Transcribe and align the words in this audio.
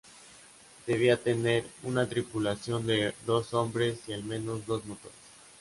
Debía 0.87 1.15
tener 1.15 1.63
una 1.83 2.09
tripulación 2.09 2.87
de 2.87 3.13
dos 3.27 3.53
hombres 3.53 3.99
y 4.07 4.13
al 4.13 4.23
menos 4.23 4.65
dos 4.65 4.83
motores. 4.87 5.13